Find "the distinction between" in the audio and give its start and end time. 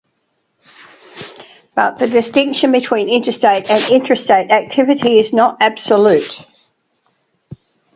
1.99-3.07